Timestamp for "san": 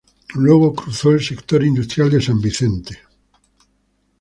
2.23-2.41